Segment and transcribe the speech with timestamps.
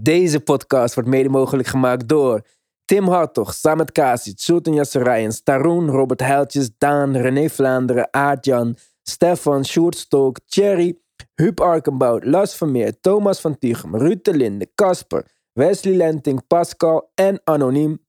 [0.00, 2.46] Deze podcast wordt mede mogelijk gemaakt door
[2.84, 9.96] Tim Hartog, Samet Kasic, Sultan Yasserijen, Staroen, Robert Heiltjes, Daan, René Vlaanderen, Aardjan, Stefan, Sjoerd
[9.96, 10.98] Stolk, Thierry,
[11.34, 17.40] Huub Arkenbout, Las Vermeer, Thomas van Tichem, Ruud de Linde, Casper, Wesley Lenting, Pascal en
[17.44, 18.04] Anoniem.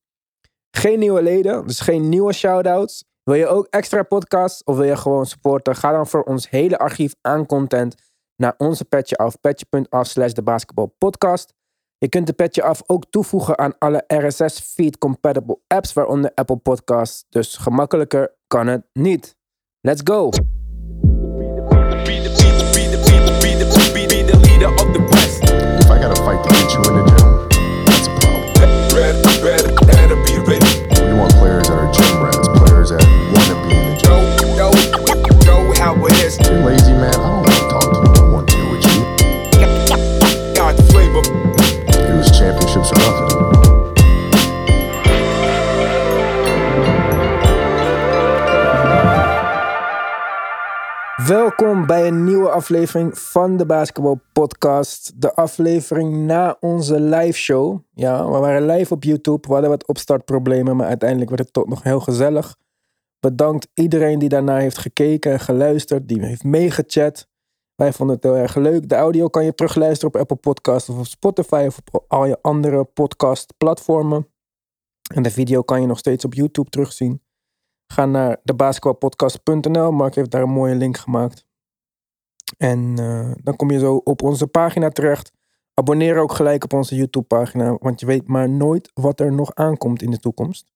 [0.72, 3.04] Geen nieuwe leden, dus geen nieuwe shoutouts.
[3.24, 5.76] Wil je ook extra podcasts of wil je gewoon supporten?
[5.76, 7.96] Ga dan voor ons hele archief aan content
[8.36, 11.54] naar onze petje af, petje.af slash de basketbalpodcast.
[12.04, 17.26] Je kunt de petje af ook toevoegen aan alle RSS-feed compatible apps, waaronder Apple Podcasts.
[17.30, 19.36] Dus gemakkelijker kan het niet.
[19.82, 20.30] Let's go!
[51.64, 55.22] Welkom bij een nieuwe aflevering van de Basketball Podcast.
[55.22, 57.80] De aflevering na onze live show.
[57.94, 59.48] Ja, we waren live op YouTube.
[59.48, 62.58] We hadden wat opstartproblemen, maar uiteindelijk werd het toch nog heel gezellig.
[63.20, 67.28] Bedankt iedereen die daarna heeft gekeken en geluisterd, die heeft meegechat.
[67.76, 68.90] Wij vonden het heel erg leuk.
[68.90, 72.38] De audio kan je terugluisteren op Apple Podcast of op Spotify of op al je
[72.42, 74.28] andere podcastplatformen.
[75.14, 77.22] En de video kan je nog steeds op YouTube terugzien.
[77.88, 79.92] Ga naar debasketbalpodcast.nl.
[79.92, 81.52] Mark heeft daar een mooie link gemaakt.
[82.58, 85.32] En eh, dan kom je zo op onze pagina terecht.
[85.74, 87.78] Abonneer ook gelijk op onze YouTube pagina.
[87.80, 90.72] Want je weet maar nooit wat er nog aankomt in de toekomst.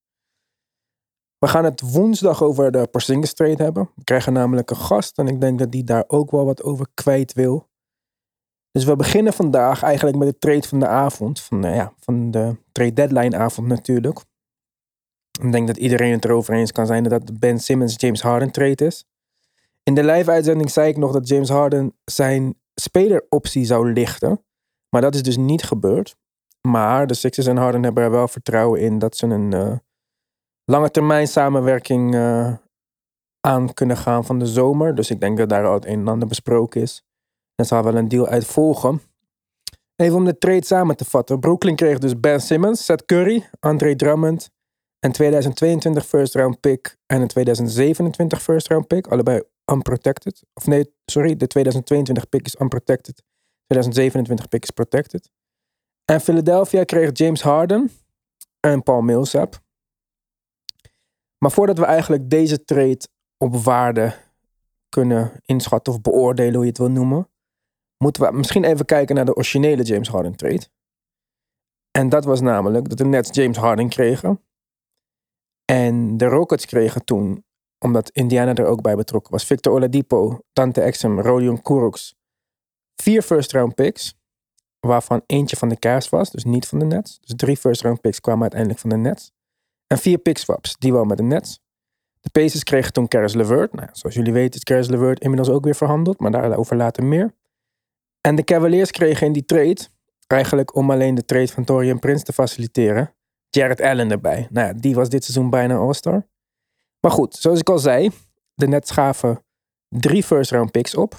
[1.38, 3.90] We gaan het woensdag over de Porzingis trade hebben.
[3.96, 5.18] We krijgen namelijk een gast.
[5.18, 7.70] En ik denk dat die daar ook wel wat over kwijt wil.
[8.72, 11.42] Dus we beginnen vandaag eigenlijk met de trade van de avond.
[11.42, 14.20] Van, nou ja, van de trade deadline avond natuurlijk.
[15.42, 18.52] Ik denk dat iedereen het erover eens kan zijn dat het Ben Simmons James Harden
[18.52, 19.06] trade is.
[19.88, 24.46] In de live uitzending zei ik nog dat James Harden zijn speleroptie zou lichten.
[24.90, 26.16] Maar dat is dus niet gebeurd.
[26.68, 29.78] Maar de Sixers en Harden hebben er wel vertrouwen in dat ze een eh,
[30.66, 32.54] lange termijn samenwerking eh,
[33.40, 34.96] aan kunnen gaan van de zomer.
[34.96, 37.04] Dus ik denk dat daar al het een en ander besproken is.
[37.56, 39.02] Er zal wel een deal uit volgen.
[39.96, 41.40] Even om de trade samen te vatten.
[41.40, 44.50] Brooklyn kreeg dus Ben Simmons, Seth Curry, Andre Drummond,
[45.00, 49.08] een 2022 first round pick en een 2027 first round pick.
[49.08, 50.44] Allebei unprotected.
[50.54, 53.24] Of nee, sorry, de 2022 pick is unprotected.
[53.66, 55.32] 2027 pick is protected.
[56.06, 57.92] En Philadelphia kreeg James Harden
[58.60, 59.62] en Paul Millsap.
[61.38, 63.08] Maar voordat we eigenlijk deze trade
[63.38, 64.16] op waarde
[64.90, 67.30] kunnen inschatten of beoordelen, hoe je het wil noemen,
[67.98, 70.68] moeten we misschien even kijken naar de originele James Harden trade.
[71.92, 74.42] En dat was namelijk dat de Nets James Harden kregen.
[75.66, 77.46] En de Rockets kregen toen,
[77.80, 82.16] omdat Indiana er ook bij betrokken was, Victor Oladipo, Tante Exum, Rodion Kurocs,
[82.96, 84.16] vier first round picks,
[84.80, 87.20] waarvan eentje van de Cavs was, dus niet van de Nets.
[87.20, 89.32] Dus drie first round picks kwamen uiteindelijk van de Nets.
[89.88, 91.60] En vier pick swaps, die wel met de Nets.
[92.22, 93.74] De Pacers kregen toen Caris LeVert.
[93.74, 97.34] Nou, zoals jullie weten is Caris LeVert inmiddels ook weer verhandeld, maar daarover later meer.
[98.22, 99.78] En de Cavaliers kregen in die trade,
[100.28, 103.14] eigenlijk om alleen de trade van Torian Prince te faciliteren,
[103.50, 104.48] Jared Allen erbij.
[104.50, 106.28] Nou ja, die was dit seizoen bijna All-Star.
[107.00, 108.12] Maar goed, zoals ik al zei,
[108.54, 109.46] de Nets gaven
[109.90, 111.16] drie first round picks op.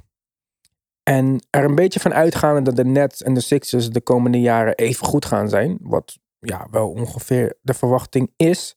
[1.03, 4.75] En er een beetje van uitgaande dat de Nets en de Sixers de komende jaren
[4.75, 5.78] even goed gaan zijn.
[5.81, 8.77] Wat ja, wel ongeveer de verwachting is.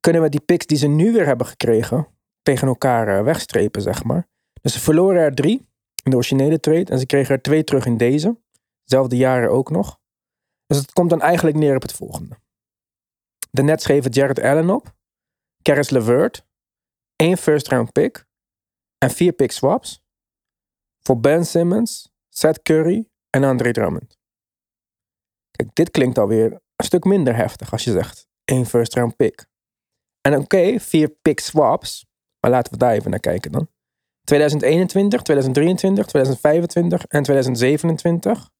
[0.00, 2.08] Kunnen we die picks die ze nu weer hebben gekregen
[2.42, 4.28] tegen elkaar eh, wegstrepen, zeg maar.
[4.62, 5.68] Dus ze verloren er drie
[6.02, 6.84] in de originele trade.
[6.84, 8.38] En ze kregen er twee terug in deze.
[8.84, 9.98] Zelfde jaren ook nog.
[10.66, 12.38] Dus het komt dan eigenlijk neer op het volgende.
[13.50, 14.96] De Nets geven Jared Allen op,
[15.68, 16.46] Caris LeVert,
[17.16, 18.26] één first round pick
[18.98, 20.02] en vier pick swaps
[21.00, 24.18] voor Ben Simmons, Seth Curry en Andre Drummond.
[25.50, 29.46] Kijk, dit klinkt alweer een stuk minder heftig als je zegt één first round pick.
[30.20, 32.06] En oké, vier pick swaps,
[32.40, 33.68] maar laten we daar even naar kijken dan.
[34.24, 38.50] 2021, 2023, 2025 en 2027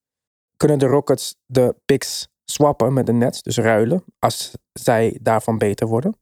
[0.56, 5.86] kunnen de Rockets de picks swappen met de Nets, dus ruilen, als zij daarvan beter
[5.86, 6.16] worden.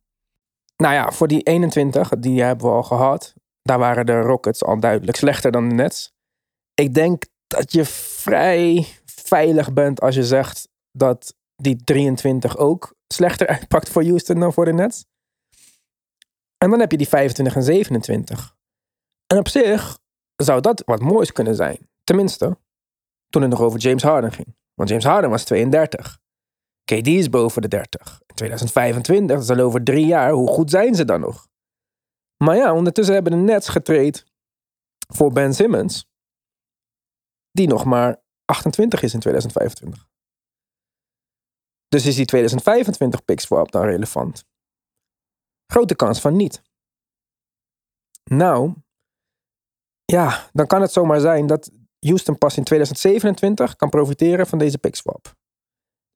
[0.77, 4.81] Nou ja, voor die 21, die hebben we al gehad, daar waren de Rockets al
[4.81, 6.15] duidelijk slechter dan de Nets.
[6.75, 13.47] Ik denk dat je vrij veilig bent als je zegt dat die 23 ook slechter
[13.57, 15.05] uitpakt voor Houston dan voor de Nets.
[16.59, 18.57] En dan heb je die 25 en 27.
[19.27, 19.99] En op zich
[20.37, 21.89] zou dat wat moois kunnen zijn.
[22.05, 22.59] Tenminste,
[23.29, 24.57] toen het nog over James Harden ging.
[24.75, 26.19] Want James Harden was 32.
[26.87, 28.21] KD is boven de 30.
[28.27, 30.31] In 2025, dat is al over drie jaar.
[30.31, 31.49] Hoe goed zijn ze dan nog?
[32.45, 34.25] Maar ja, ondertussen hebben de Nets getraind
[35.15, 36.07] voor Ben Simmons.
[37.51, 40.09] Die nog maar 28 is in 2025.
[41.89, 44.45] Dus is die 2025 pick swap dan relevant?
[45.67, 46.63] Grote kans van niet.
[48.25, 48.75] Nou,
[50.05, 54.79] ja, dan kan het zomaar zijn dat Houston pas in 2027 kan profiteren van deze
[54.79, 55.36] pick swap.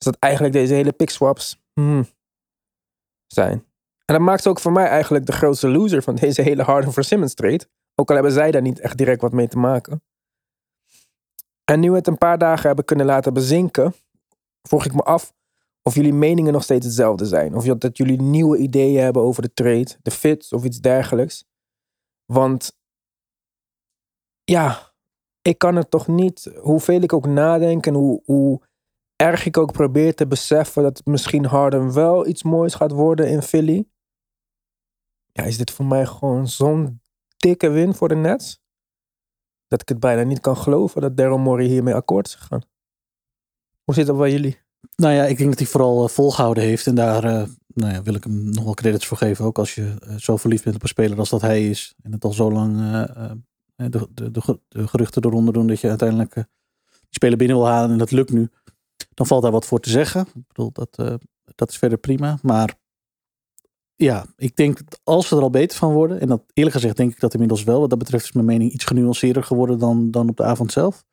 [0.00, 2.06] Dus dat eigenlijk deze hele pick swaps hmm,
[3.26, 3.64] zijn.
[4.04, 6.92] En dat maakt ze ook voor mij eigenlijk de grootste loser van deze hele Harden
[6.92, 7.68] voor Simmons trade.
[7.94, 10.02] Ook al hebben zij daar niet echt direct wat mee te maken.
[11.64, 13.94] En nu we het een paar dagen hebben kunnen laten bezinken,
[14.62, 15.32] vroeg ik me af
[15.82, 17.54] of jullie meningen nog steeds hetzelfde zijn.
[17.54, 21.44] Of dat jullie nieuwe ideeën hebben over de trade, de fit of iets dergelijks.
[22.24, 22.72] Want
[24.44, 24.92] ja,
[25.42, 28.60] ik kan het toch niet, hoeveel ik ook nadenk en hoe, hoe
[29.20, 33.42] erg ik ook probeer te beseffen dat misschien Harden wel iets moois gaat worden in
[33.42, 33.88] Philly.
[35.32, 37.00] Ja, is dit voor mij gewoon zo'n
[37.36, 38.60] dikke win voor de Nets?
[39.68, 42.62] Dat ik het bijna niet kan geloven dat Daryl Morey hiermee akkoord is gegaan.
[43.84, 44.60] Hoe zit dat bij jullie?
[44.96, 46.86] Nou ja, ik denk dat hij vooral eh, volgehouden heeft.
[46.86, 49.44] En daar eh, nou ja, wil ik hem nog wel credits voor geven.
[49.44, 51.94] Ook als je eh, zo verliefd bent op een speler als dat hij is.
[52.02, 52.76] En het al zo lang
[53.76, 56.44] de, de, de, de geruchten eronder doen dat je uiteindelijk die
[57.18, 57.90] speler binnen wil halen.
[57.90, 58.50] En dat lukt nu.
[59.14, 60.20] Dan valt daar wat voor te zeggen.
[60.20, 61.14] Ik bedoel, dat, eh,
[61.54, 62.38] dat is verder prima.
[62.42, 62.78] Maar
[63.96, 66.20] ja, ik denk dat als we er al beter van worden.
[66.20, 67.80] En dat eerlijk gezegd denk ik dat inmiddels wel.
[67.80, 71.04] Wat dat betreft is mijn mening iets genuanceerder geworden dan, dan op de avond zelf.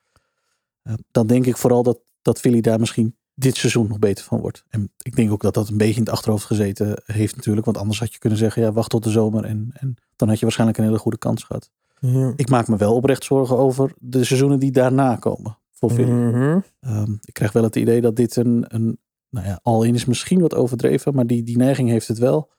[0.82, 4.40] Eh, dan denk ik vooral dat, dat Philly daar misschien dit seizoen nog beter van
[4.40, 4.64] wordt.
[4.70, 7.66] En ik denk ook dat dat een beetje in het achterhoofd gezeten heeft natuurlijk.
[7.66, 9.44] Want anders had je kunnen zeggen, ja, wacht tot de zomer.
[9.44, 11.72] En, en dan had je waarschijnlijk een hele goede kans gehad.
[12.00, 12.34] Ja.
[12.36, 15.58] Ik maak me wel oprecht zorgen over de seizoenen die daarna komen.
[15.80, 16.60] Mhm.
[16.80, 20.06] Ehm, ik krijg wel het idee dat dit een, een nou ja, al in is
[20.06, 22.52] misschien wat overdreven, maar die, die neiging heeft het wel.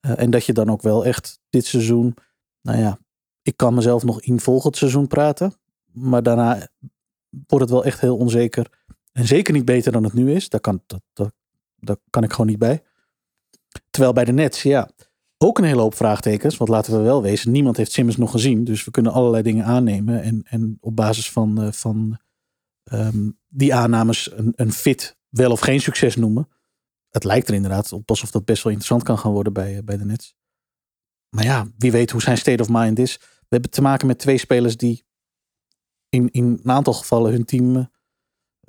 [0.00, 2.14] Eh, en dat je dan ook wel echt dit seizoen,
[2.62, 2.98] nou ja,
[3.42, 5.52] ik kan mezelf nog in volgend seizoen praten,
[5.92, 6.68] maar daarna
[7.46, 8.78] wordt het wel echt heel onzeker.
[9.12, 10.48] En zeker niet beter dan het nu is.
[10.48, 11.32] Daar kan, dat, dat,
[11.76, 12.82] daar kan ik gewoon niet bij.
[13.90, 14.90] Terwijl bij de Nets, ja,
[15.38, 16.56] ook een hele hoop vraagtekens.
[16.56, 18.64] Want laten we wel wezen, niemand heeft Simmons nog gezien.
[18.64, 20.22] Dus we kunnen allerlei dingen aannemen.
[20.22, 22.18] En, en op basis van, eh, van
[22.90, 26.48] ehm, die aannames een, een fit wel of geen succes noemen.
[27.10, 29.82] Het lijkt er inderdaad op alsof dat best wel interessant kan gaan worden bij, eh,
[29.84, 30.34] bij de Nets.
[31.28, 33.16] Maar ja, wie weet hoe zijn state of mind is.
[33.20, 35.04] We hebben te maken met twee spelers die
[36.08, 37.84] in, in een aantal gevallen hun team eh,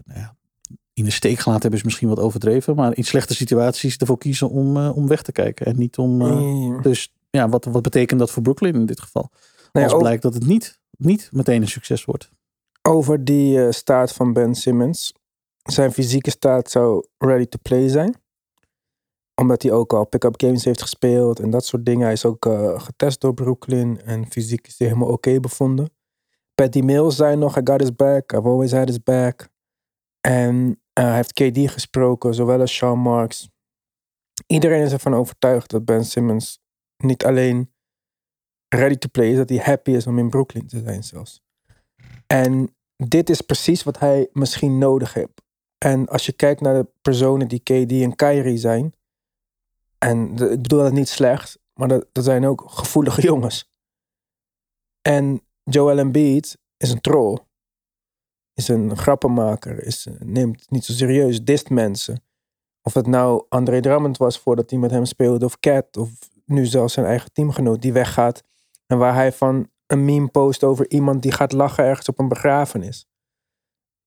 [0.03, 0.35] nou ja,
[0.93, 2.75] in de steek gelaten hebben is misschien wat overdreven.
[2.75, 5.65] Maar in slechte situaties ervoor kiezen om, eh, om weg te kijken.
[5.65, 6.21] En niet om...
[6.21, 6.81] Ja.
[6.81, 9.29] dus ja, wat, wat betekent dat voor Brooklyn in dit geval?
[9.31, 12.31] Nou ja, Als ook- blijkt dat het niet, niet meteen een succes wordt.
[12.81, 15.13] Over die eh, staat van Ben Simmons.
[15.61, 18.15] Zijn fysieke staat zou ready to play zijn.
[19.35, 22.03] Omdat hij ook al pick-up games heeft gespeeld en dat soort dingen.
[22.03, 25.89] Hij is ook eh, getest door Brooklyn en fysiek is hij helemaal oké bevonden.
[26.55, 28.33] Patty Mills zei nog, I got his back.
[28.33, 29.49] I've always had his back.
[30.21, 33.49] En eh, hij heeft KD gesproken, zowel als Sean Marks.
[34.47, 36.59] Iedereen is ervan overtuigd dat Ben Simmons
[36.97, 37.73] niet alleen
[38.67, 41.41] ready to play is, dat hij happy is om in Brooklyn te zijn zelfs.
[42.27, 45.41] En dit is precies wat hij misschien nodig heeft.
[45.77, 48.93] En als je kijkt naar de personen die KD en Kyrie zijn.
[49.97, 53.71] En ik bedoel dat niet slecht, maar dat, dat zijn ook gevoelige jongens.
[55.01, 57.37] En Joel Embiid is een troll.
[58.53, 59.83] Is een grappenmaker.
[59.83, 62.23] Is, neemt niet zo serieus, dist mensen.
[62.81, 66.09] Of het nou André Drummond was voordat hij met hem speelde, of Cat, of
[66.45, 68.43] nu zelfs zijn eigen teamgenoot die weggaat.
[68.87, 72.27] En waar hij van een meme post over iemand die gaat lachen ergens op een
[72.27, 73.05] begrafenis.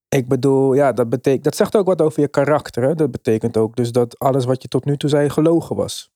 [0.08, 1.44] Ik bedoel, ja, dat betekent.
[1.44, 2.82] Dat zegt ook wat over je karakter.
[2.82, 2.94] Hè?
[2.94, 6.12] Dat betekent ook dus dat alles wat je tot nu toe zei gelogen was.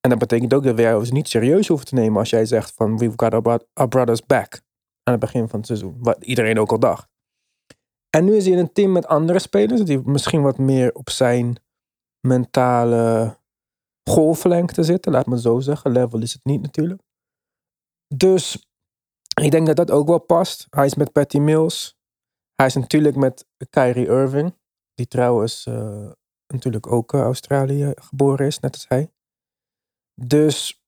[0.00, 2.74] En dat betekent ook dat wij ons niet serieus hoeven te nemen als jij zegt
[2.74, 4.60] van we've got our, our brothers back.
[5.02, 5.96] Aan het begin van het seizoen.
[5.98, 7.08] Wat iedereen ook al dacht.
[8.10, 11.10] En nu is hij in een team met andere spelers die misschien wat meer op
[11.10, 11.56] zijn
[12.20, 13.36] mentale
[14.10, 15.12] golflengte zitten.
[15.12, 15.92] Laat me zo zeggen.
[15.92, 17.02] Level is het niet natuurlijk.
[18.08, 18.68] Dus
[19.42, 20.66] ik denk dat dat ook wel past.
[20.70, 21.98] Hij is met Patty Mills.
[22.54, 24.54] Hij is natuurlijk met Kyrie Irving.
[24.94, 26.10] Die trouwens eh,
[26.46, 29.10] natuurlijk ook eh, Australië geboren is, net als hij.
[30.14, 30.82] Dus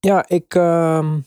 [0.00, 1.20] ja, ik, ehm,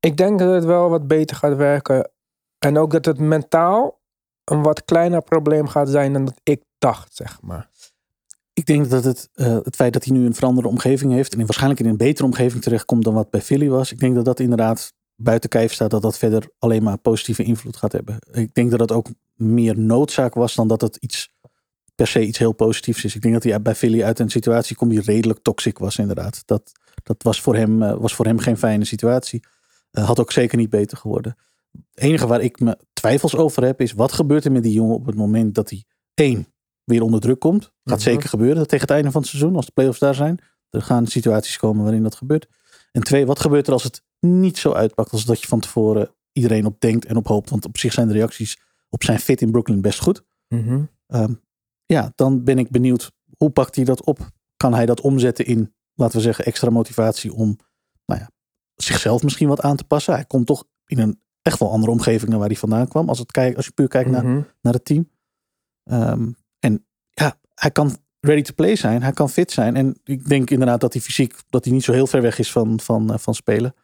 [0.00, 2.10] ik denk dat het wel wat beter gaat werken.
[2.58, 4.00] En ook dat het mentaal
[4.44, 7.70] een wat kleiner probleem gaat zijn dan dat ik dacht, zeg maar.
[8.54, 11.32] Ik denk dat het, eh, het feit dat hij nu een veranderde omgeving heeft.
[11.34, 13.92] En waarschijnlijk in een betere omgeving terechtkomt dan wat bij Philly was.
[13.92, 15.90] Ik denk dat dat inderdaad buiten kijf staat.
[15.90, 18.18] Dat dat verder alleen maar positieve invloed gaat hebben.
[18.32, 21.34] Ik denk dat dat ook meer noodzaak was dan dat het iets
[21.94, 23.14] per se iets heel positiefs is.
[23.14, 26.42] Ik denk dat hij bij Philly uit een situatie komt die redelijk toxic was inderdaad.
[26.46, 29.44] Dat, dat was, voor hem, eh, was voor hem geen fijne situatie.
[29.90, 31.36] Eh, had ook zeker niet beter geworden.
[31.72, 34.94] Het enige waar ik me twijfels over heb is wat gebeurt er met die jongen
[34.94, 36.46] op het moment dat hij één
[36.84, 37.62] weer onder druk komt.
[37.84, 38.08] Gaat Mhm.
[38.08, 40.38] zeker gebeuren tegen het einde van het seizoen als de playoffs daar zijn.
[40.70, 42.46] Er gaan situaties komen waarin dat gebeurt.
[42.92, 46.14] En twee, wat gebeurt er als het niet zo uitpakt als dat je van tevoren
[46.32, 47.50] iedereen op denkt en op hoopt.
[47.50, 50.22] Want op zich zijn de reacties op zijn fit in Brooklyn best goed.
[50.48, 50.82] Mhm.
[51.06, 51.34] Ehm,
[51.86, 54.30] ja, dan ben ik benieuwd hoe pakt hij dat op?
[54.56, 57.56] Kan hij dat omzetten in, laten we zeggen, extra motivatie om
[58.06, 58.30] nou ja,
[58.74, 60.14] zichzelf misschien wat aan te passen?
[60.14, 63.08] Hij komt toch in een echt wel andere omgeving dan waar hij vandaan kwam.
[63.08, 64.42] Als, het kijk, als je puur kijkt naar, Mhm.
[64.60, 65.10] naar het team.
[65.84, 66.30] Ehm,
[67.62, 69.02] hij kan ready to play zijn.
[69.02, 69.76] Hij kan fit zijn.
[69.76, 72.52] En ik denk inderdaad dat hij fysiek dat hij niet zo heel ver weg is
[72.52, 73.74] van, van, eh, van spelen.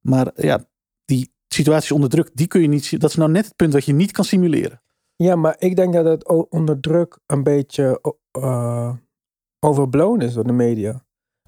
[0.00, 0.64] Maar ja,
[1.04, 3.00] die situaties onder druk, die kun je niet zien.
[3.00, 4.80] Dat is nou net het punt wat je niet kan simuleren.
[5.16, 8.92] Ja, maar ik denk dat het onder druk een beetje eh,
[9.60, 11.04] overblown is door de media.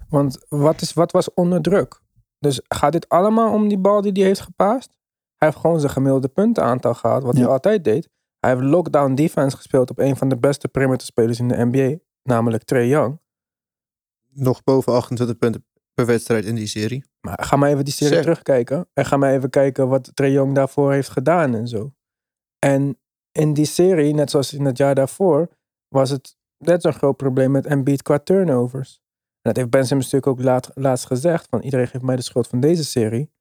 [0.09, 2.01] Want wat, is, wat was onder druk?
[2.39, 4.89] Dus gaat dit allemaal om die bal die hij heeft gepaast?
[5.35, 7.41] Hij heeft gewoon zijn gemiddelde puntenaantal gehad, wat Ja.
[7.41, 8.09] hij altijd deed.
[8.39, 12.63] Hij heeft lockdown defense gespeeld op een van de beste perimeterspelers in de NBA, namelijk
[12.63, 13.19] Trey Young.
[14.31, 17.03] Nog boven 28 punten per wedstrijd in die serie.
[17.21, 18.23] Maar ga maar even die serie Zeg.
[18.23, 18.89] terugkijken.
[18.93, 21.93] En ga maar even kijken wat Trae Young daarvoor heeft gedaan en zo.
[22.59, 22.99] En
[23.31, 25.49] in die serie, net zoals in het jaar daarvoor,
[25.87, 29.01] was het net zo'n groot probleem met Embiid qua turnovers.
[29.41, 31.47] En dat heeft Ben Simmons natuurlijk ook laat, laatst gezegd.
[31.49, 33.31] Van iedereen geeft mij de schuld van deze serie.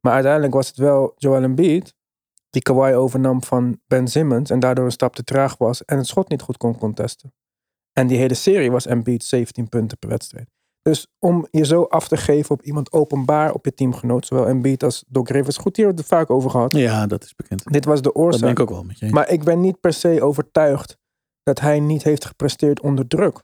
[0.00, 1.94] Maar uiteindelijk was het wel Joel Embiid
[2.54, 4.50] die Kawhi overnam van Ben Simmons.
[4.50, 7.32] En daardoor een stap te traag was en het schot niet goed kon contesten.
[7.92, 10.48] En die hele serie was Embiid 17 punten per wedstrijd.
[10.82, 14.82] Dus om je zo af te geven op iemand openbaar op je teamgenoot, zowel Embiid
[14.82, 16.72] als Doc Rivers, goed hier hebben we het vaak over gehad.
[16.72, 17.64] Ja, dat is bekend.
[17.72, 18.50] Dit was de Dat ben oorzaak.
[18.50, 19.10] ik ook wel met je.
[19.10, 20.96] Maar ik ben niet per se overtuigd
[21.42, 23.42] dat hij niet heeft gepresteerd onder druk.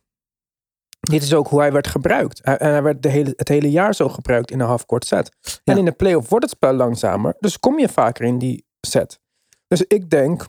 [1.00, 2.40] Dit is ook hoe hij werd gebruikt.
[2.40, 5.30] En hij werd de hele, het hele jaar zo gebruikt in een half-court set.
[5.64, 5.76] En Ja.
[5.78, 7.34] in de playoff wordt het spel langzamer.
[7.38, 9.20] Dus kom je vaker in die set.
[9.66, 10.46] Dus ik denk,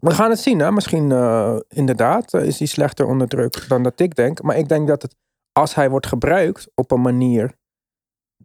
[0.00, 0.58] we gaan het zien.
[0.58, 0.72] Hè?
[0.72, 4.42] Misschien eh, inderdaad eh, is hij slechter onder druk dan dat ik denk.
[4.42, 5.14] Maar ik denk dat het,
[5.52, 7.54] als hij wordt gebruikt op een manier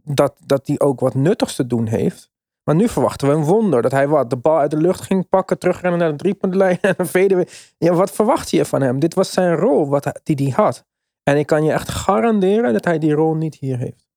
[0.04, 2.30] dat, dat hij ook wat nuttigs te doen heeft.
[2.64, 3.82] Maar nu verwachten we een wonder.
[3.82, 6.94] Dat hij wat, de bal uit de lucht ging pakken, terugrennen naar de driepuntlijn en
[6.98, 7.46] een veden.
[7.78, 9.00] Ja, wat verwacht je van hem?
[9.00, 10.86] Dit was zijn rol wat hij, die hij had.
[11.24, 14.08] En ik kan je echt garanderen dat hij die rol niet hier heeft.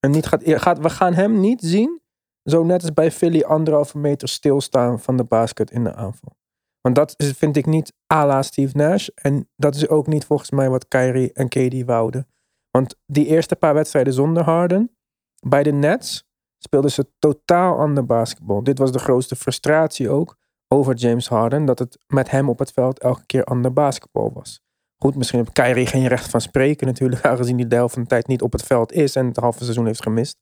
[0.00, 2.00] En niet gaat, gaat, we gaan hem niet zien,
[2.46, 6.36] zo net als bij Philly, anderhalve meter stilstaan van de basket in de aanval.
[6.80, 9.08] Want dat is, vind ik niet à la Steve Nash.
[9.14, 12.28] En dat is ook niet volgens mij wat Kyrie en KD wouden.
[12.70, 14.96] Want die eerste paar wedstrijden zonder Harden,
[15.40, 16.24] bij de Nets,
[16.58, 18.62] speelden ze totaal ander basketbal.
[18.62, 20.36] Dit was de grootste frustratie ook
[20.68, 24.60] over James Harden, dat het met hem op het veld elke keer ander basketbal was.
[25.02, 28.08] Goed, misschien heeft Kyrie geen recht van spreken natuurlijk, aangezien hij de helft van de
[28.08, 30.38] tijd niet op het veld is en het halve seizoen heeft gemist.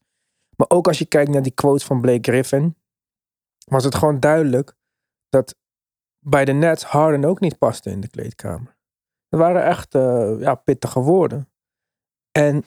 [0.57, 2.75] Maar ook als je kijkt naar die quotes van Blake Griffin,
[3.65, 4.75] was het gewoon duidelijk
[5.29, 5.55] dat
[6.19, 8.77] bij de Nets Harden ook niet paste in de kleedkamer.
[9.29, 11.49] Er waren echt eh, ja, pittige woorden.
[12.31, 12.65] En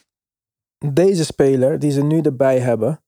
[0.92, 3.04] deze speler die ze nu erbij hebben,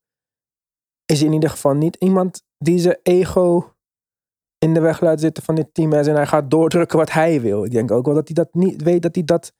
[1.05, 3.75] is in ieder geval niet iemand die zijn ego
[4.57, 5.93] in de weg laat zitten van dit team.
[5.93, 7.63] En hij gaat doordrukken wat hij wil.
[7.63, 9.53] Ik denk ook wel dat hij dat niet weet, dat hij dat,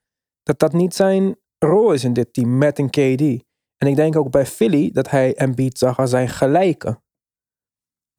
[0.43, 3.43] dat, dat niet zijn rol is in dit team met een KD.
[3.81, 6.99] En ik denk ook bij Philly dat hij Embiid zag als zijn gelijke.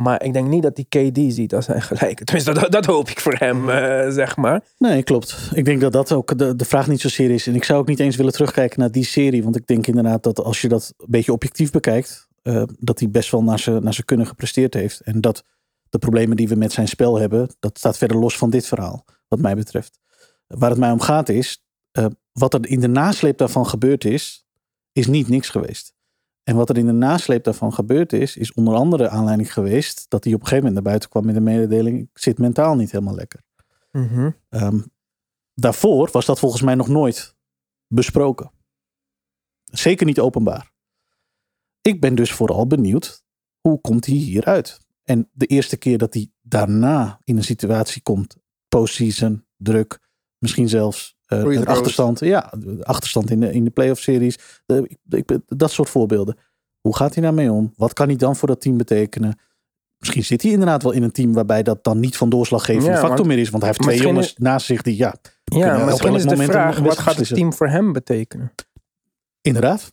[0.03, 2.25] Maar ik denk niet dat hij KD ziet als zijn gelijke.
[2.25, 4.65] Tenminste, dat, dat hoop ik voor hem, eh, zeg maar.
[4.79, 5.51] Nee, klopt.
[5.55, 7.47] Ik denk dat dat ook de, de vraag niet zozeer is.
[7.47, 9.43] En ik zou ook niet eens willen terugkijken naar die serie.
[9.43, 13.11] Want ik denk inderdaad dat als je dat een beetje objectief bekijkt, eh, dat hij
[13.11, 15.01] best wel naar zijn, naar zijn kunnen gepresteerd heeft.
[15.01, 15.45] En dat
[15.89, 19.05] de problemen die we met zijn spel hebben, dat staat verder los van dit verhaal,
[19.29, 19.99] wat mij betreft.
[20.47, 24.42] Waar het mij om gaat is, eh, wat er in de nasleep daarvan gebeurd is,
[24.93, 25.95] is niet niks geweest.
[26.43, 30.25] En wat er in de nasleep daarvan gebeurd is, is onder andere aanleiding geweest dat
[30.25, 32.93] hij op een gegeven moment naar buiten kwam met de mededeling, ik zit mentaal niet
[32.93, 33.43] helemaal lekker.
[34.49, 34.81] Ehm,
[35.55, 37.37] daarvoor was dat volgens mij nog nooit
[37.87, 38.53] besproken.
[39.65, 40.73] Zeker niet openbaar.
[41.81, 43.25] Ik ben dus vooral benieuwd,
[43.61, 44.81] hoe komt hij hieruit?
[45.03, 48.37] En de eerste keer dat hij daarna in een situatie komt,
[48.69, 50.01] postseason, druk,
[50.39, 51.67] misschien zelfs een throws.
[51.67, 52.21] achterstand.
[52.21, 54.39] Ja, achterstand in de, in de playoff series.
[54.67, 56.37] De, ik, ik- dat soort voorbeelden.
[56.81, 57.73] Hoe gaat hij daarmee om?
[57.77, 59.39] Wat kan hij dan voor dat team betekenen?
[59.99, 62.99] Misschien zit hij inderdaad wel in een team waarbij dat dan niet van doorslaggevende Ja,
[62.99, 63.51] factor meer is.
[63.51, 66.49] Want hij heeft twee jongens naast zich die, ja, Ja, op misschien is de moment
[66.49, 68.53] een vraag, wat gaat het team voor hem betekenen?
[69.41, 69.93] inderdaad.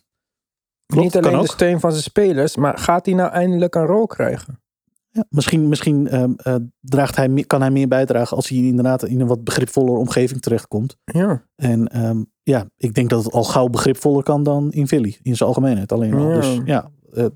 [0.86, 4.06] Klopt, niet alleen de steun van zijn spelers, maar gaat hij nou eindelijk een rol
[4.06, 4.62] krijgen?
[5.12, 9.20] Ja, misschien misschien ehm, eh, draagt hij, kan hij meer bijdragen als hij inderdaad in
[9.20, 10.96] een wat begripvoller omgeving terechtkomt.
[11.04, 11.44] Ja.
[11.54, 15.18] En ehm, ja, ik denk dat het al gauw begripvoller kan dan in Philly.
[15.22, 16.28] In zijn algemeenheid alleen al.
[16.28, 16.34] Ja.
[16.34, 17.30] Dus ja, eh, eh,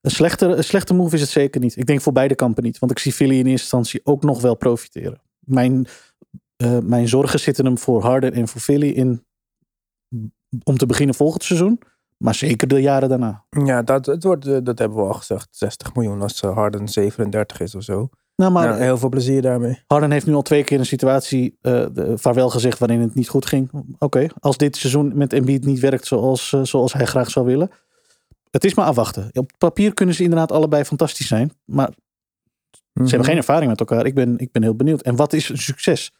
[0.00, 1.76] een, slechte, een slechte move is het zeker niet.
[1.76, 2.78] Ik denk voor beide kampen niet.
[2.78, 5.22] Want ik zie Philly in eerste instantie ook nog wel profiteren.
[5.38, 5.86] Mijn,
[6.82, 9.26] mijn zorgen zitten hem voor Harden en voor Philly in
[10.64, 11.80] om te beginnen volgend seizoen.
[12.18, 13.44] Maar zeker de jaren daarna.
[13.64, 15.48] Ja, dat, het wordt, eh, dat hebben we al gezegd.
[15.50, 18.08] 60 miljoen als eh, Harden 37 is of zo.
[18.36, 19.82] Nou, maar Nou, heel veel plezier daarmee.
[19.86, 23.46] Harden heeft nu al twee keer een situatie de, vaarwel gezegd waarin het niet goed
[23.46, 23.70] ging.
[23.98, 27.70] Oké, als dit seizoen met Embiid niet werkt zoals, zoals hij graag zou willen.
[28.50, 29.30] Het is maar afwachten.
[29.32, 31.52] Op papier kunnen ze inderdaad allebei fantastisch zijn.
[31.64, 31.94] Maar ze
[32.92, 33.08] Mhm.
[33.08, 34.06] hebben geen ervaring met elkaar.
[34.06, 35.02] Ik ben, ik ben heel benieuwd.
[35.02, 36.12] En wat is een succes?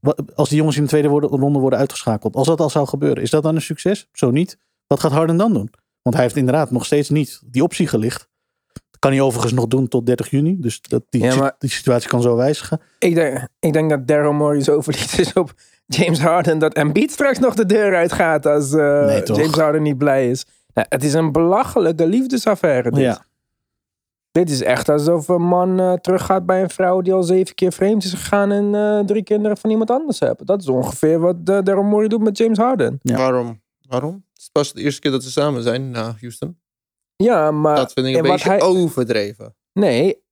[0.00, 2.34] Wat, als die jongens in de tweede ronde worden uitgeschakeld.
[2.36, 3.22] Als dat al zou gebeuren.
[3.22, 4.08] Is dat dan een succes?
[4.12, 4.58] Zo niet.
[4.86, 5.70] Wat gaat Harden dan doen?
[6.02, 8.28] Want hij heeft inderdaad nog steeds niet die optie gelicht.
[8.72, 10.56] Dat kan hij overigens nog doen tot 30 juni.
[10.60, 12.80] Dus dat, die, Ja, maar- die situatie kan zo wijzigen.
[12.98, 15.52] Ik denk, ik denk dat Daryl Morey zo verliefd is op
[15.86, 19.22] James Harden dat Embiid straks nog de deur uitgaat als eh, Nee?
[19.22, 20.46] James Harden niet blij is.
[20.74, 22.90] Nou, het is een belachelijke liefdesaffaire.
[22.90, 23.00] Dit.
[23.02, 23.24] Ja.
[24.30, 27.72] dit is echt alsof een man eh, teruggaat bij een vrouw die al zeven keer
[27.72, 30.46] vreemd is gegaan en eh, drie kinderen van iemand anders heeft.
[30.46, 32.98] Dat is ongeveer wat uh, Daryl Morey doet met James Harden.
[33.02, 33.16] Ja.
[33.16, 33.62] Waarom?
[33.94, 34.24] Waarom?
[34.32, 36.60] Het is pas de eerste keer dat ze samen zijn na Houston.
[37.16, 39.56] Ja, maar dat vind ik een beetje hij- overdreven.
[39.72, 40.22] Nee,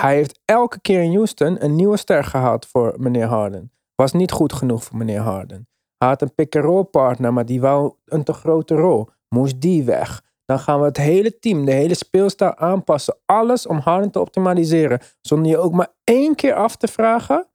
[0.00, 3.72] hij heeft elke keer in Houston een nieuwe ster gehad voor meneer Harden.
[3.94, 5.68] Was niet goed genoeg voor meneer Harden.
[5.98, 9.08] Hij had een pick-and-roll partner, maar die wou een te grote rol.
[9.28, 10.22] Moest die weg.
[10.44, 13.16] Dan gaan we het hele team, de hele speelstijl aanpassen.
[13.26, 15.00] Alles om Harden te optimaliseren.
[15.20, 17.48] Zonder je ook maar één keer af te vragen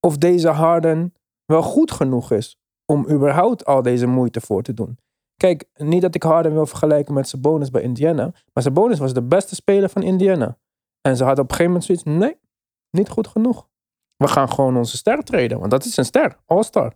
[0.00, 1.14] of deze Harden
[1.44, 2.59] wel goed genoeg is.
[2.90, 4.98] Om überhaupt al deze moeite voor te doen.
[5.36, 8.32] Kijk, niet dat ik Harden wil vergelijken met Sabonis bij Indiana.
[8.52, 10.58] Maar Sabonis was de beste speler van Indiana.
[11.00, 12.38] En ze hadden op een gegeven moment zoiets, nee,
[12.90, 13.68] niet goed genoeg.
[14.16, 16.94] We gaan gewoon onze ster treden, want dat is een ster, all-star.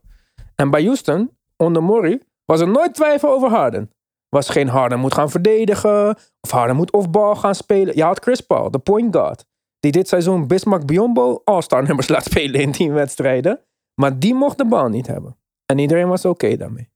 [0.54, 3.90] En bij Houston, onder Murray, was er nooit twijfel over Harden.
[4.28, 7.96] Was geen Harden moet gaan verdedigen, of Harden moet off-ball gaan spelen.
[7.96, 9.44] Je had Chris Paul, de point guard,
[9.80, 13.60] die dit seizoen Bismarck Biombo all-star nummers laat spelen in teamwedstrijden.
[14.00, 15.36] Maar die mocht de bal niet hebben.
[15.66, 16.92] En iedereen was oké daarmee.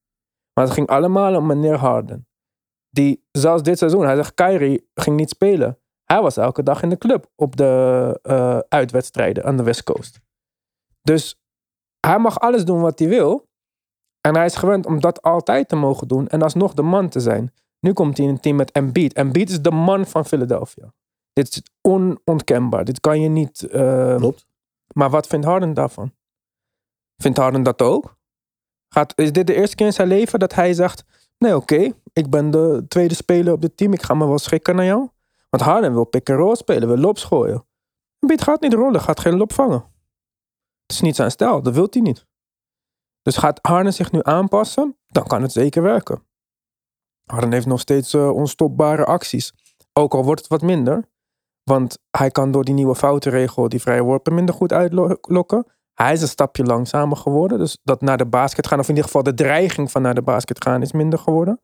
[0.52, 2.28] Maar het ging allemaal om meneer Harden.
[2.90, 5.78] Die, zelfs dit seizoen, hij zegt Kyrie ging niet spelen.
[6.04, 10.20] Hij was elke dag in de club op de eh, uitwedstrijden aan de West Coast.
[11.02, 11.40] Dus
[12.06, 13.48] hij mag alles doen wat hij wil.
[14.20, 16.28] En hij is gewend om dat altijd te mogen doen.
[16.28, 17.54] En alsnog de man te zijn.
[17.80, 19.12] Nu komt hij in een team met Embiid.
[19.12, 20.92] Embiid is de man van Philadelphia.
[21.32, 22.84] Dit is onontkenbaar.
[22.84, 23.62] Dit kan je niet...
[23.62, 24.46] eh, Klopt.
[24.94, 26.14] Maar wat vindt Harden daarvan?
[27.16, 28.17] Vindt Harden dat ook?
[29.14, 31.04] Is dit de eerste keer in zijn leven dat hij zegt...
[31.38, 33.92] Nee, oké, ik ben de tweede speler op dit team.
[33.92, 35.08] Ik ga me wel schikken naar jou.
[35.50, 37.66] Want Harden wil pick-and-roll spelen, wil lobs gooien.
[38.18, 39.84] Embiid gaat niet rollen, gaat geen lob vangen.
[40.86, 42.26] Het is niet zijn stijl, dat wil hij niet.
[43.22, 46.26] Dus gaat Harden zich nu aanpassen, dan kan het zeker werken.
[47.24, 49.52] Harden heeft nog steeds eh, onstopbare acties.
[49.92, 51.08] Ook al wordt het wat minder.
[51.62, 55.66] Want hij kan door die nieuwe foutenregel die vrije worpen minder goed uitlokken.
[56.02, 57.58] Hij is een stapje langzamer geworden.
[57.58, 60.22] Dus dat naar de basket gaan, of in ieder geval de dreiging van naar de
[60.22, 61.60] basket gaan, is minder geworden.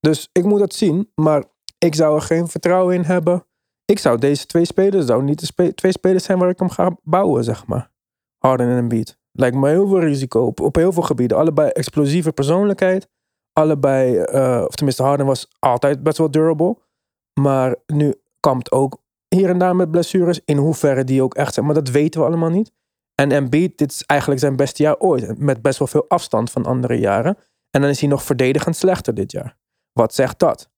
[0.00, 1.12] Dus ik moet dat zien.
[1.14, 1.44] Maar
[1.78, 3.46] ik zou er geen vertrouwen in hebben.
[3.84, 6.96] Ik zou deze twee spelers, zou niet de twee spelers zijn waar ik hem ga
[7.02, 7.90] bouwen, zeg maar.
[8.38, 9.18] Harden en Embiid.
[9.32, 11.36] Lijkt me heel veel risico op, op heel veel gebieden.
[11.36, 13.08] Allebei explosieve persoonlijkheid.
[13.52, 16.78] Allebei, eh, of tenminste Harden was altijd best wel durable.
[17.40, 20.40] Maar nu kampt ook hier en daar met blessures.
[20.44, 21.66] In hoeverre die ook echt zijn.
[21.66, 22.72] Maar dat weten we allemaal niet.
[23.20, 25.38] En Embiid, dit is eigenlijk zijn beste jaar ooit.
[25.38, 27.36] Met best wel veel afstand van andere jaren.
[27.70, 29.56] En dan is hij nog verdedigend slechter dit jaar.
[29.92, 30.70] Wat zegt dat?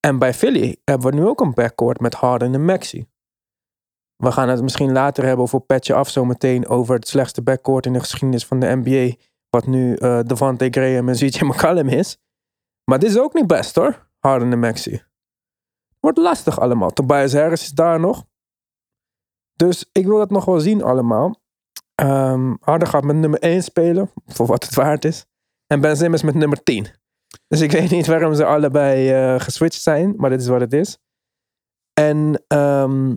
[0.00, 3.06] En bij Philly hebben we nu ook een backcourt met Harden en Maxi.
[4.16, 7.92] We gaan het misschien later hebben over Petje Af zometeen over het slechtste backcourt in
[7.92, 9.14] de geschiedenis van de NBA.
[9.50, 12.18] Wat nu eh Devante Graham en CJ McCallum is.
[12.84, 15.02] Maar dit is ook niet best hoor, Harden en Maxi.
[16.00, 16.90] Wordt lastig allemaal.
[16.90, 18.24] Tobias Harris is daar nog.
[19.52, 21.42] Dus ik wil dat nog wel zien allemaal.
[21.94, 25.24] Ehm Harden gaat met nummer 1 spelen, voor wat het waard is.
[25.66, 26.86] En Ben Simmons met nummer 10.
[27.48, 30.72] Dus ik weet niet waarom ze allebei eh, geswitcht zijn, maar dit is wat het
[30.72, 30.98] is.
[31.92, 33.14] En ehm,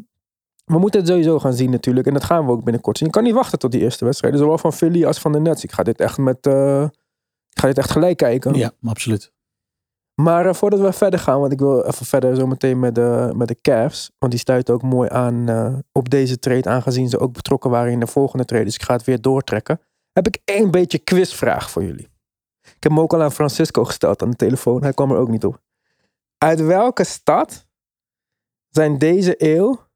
[0.65, 2.07] we moeten het sowieso gaan zien natuurlijk.
[2.07, 3.07] En dat gaan we ook binnenkort zien.
[3.07, 4.39] Ik kan niet wachten tot die eerste wedstrijden.
[4.39, 5.63] Zowel van Philly als van de Nets.
[5.63, 6.47] Ik ga dit echt met...
[6.47, 6.83] eh,
[7.49, 8.53] ik ga dit echt gelijk kijken.
[8.53, 9.31] Ja, absoluut.
[10.21, 13.47] Maar eh, voordat we verder gaan, want ik wil even verder zometeen met de, met
[13.47, 14.11] de Cavs.
[14.17, 17.91] Want die stuiten ook mooi aan eh, op deze trade, aangezien ze ook betrokken waren
[17.91, 18.63] in de volgende trade.
[18.63, 19.81] Dus ik ga het weer doortrekken.
[20.11, 22.09] Heb ik één beetje quizvraag voor jullie.
[22.61, 24.81] Ik heb hem ook al aan Francisco gesteld aan de telefoon.
[24.81, 25.61] Hij kwam er ook niet op.
[26.37, 27.67] Uit welke stad
[28.69, 29.87] zijn deze eeuw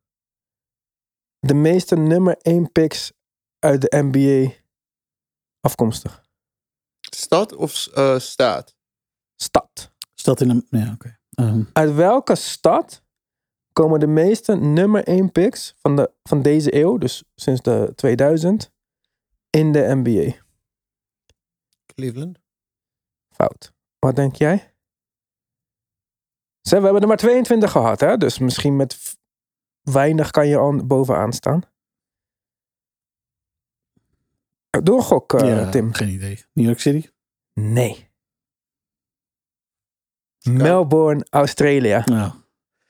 [1.39, 3.11] de meeste nummer 1 picks
[3.59, 4.53] uit de NBA
[5.59, 6.23] afkomstig?
[7.15, 8.75] Stad of eh, staat?
[9.35, 9.90] Stad.
[10.21, 10.65] Stad in een.
[10.69, 11.17] Ja, oké.
[11.29, 13.03] Ehm, Uit welke stad
[13.73, 18.71] komen de meeste nummer 1 picks van, de, van deze eeuw, dus sinds de 2000,
[19.49, 20.33] in de NBA?
[21.85, 22.39] Cleveland.
[23.29, 23.73] Fout.
[23.99, 24.73] Wat denk jij?
[26.61, 28.17] Zeg, we hebben er maar 22 gehad, hè?
[28.17, 29.17] Dus misschien met
[29.81, 31.61] weinig kan je al bovenaan staan.
[34.83, 35.93] Doe een gok, eh, ja, Tim.
[35.93, 36.43] Geen idee.
[36.53, 37.09] New York City?
[37.53, 38.10] Nee.
[40.49, 42.01] Melbourne, Australia.
[42.05, 42.31] Nou,